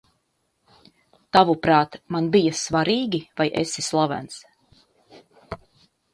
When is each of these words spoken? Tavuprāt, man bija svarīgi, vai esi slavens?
Tavuprāt, 1.37 1.97
man 2.15 2.31
bija 2.37 2.55
svarīgi, 2.61 3.21
vai 3.43 3.49
esi 3.63 3.87
slavens? 3.91 4.41